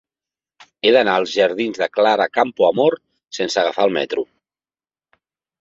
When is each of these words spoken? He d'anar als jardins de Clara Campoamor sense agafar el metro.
He 0.87 0.93
d'anar 0.95 1.17
als 1.21 1.33
jardins 1.41 1.77
de 1.83 1.87
Clara 1.99 2.27
Campoamor 2.39 2.97
sense 3.41 3.63
agafar 3.65 3.89
el 3.91 3.97
metro. 3.99 4.25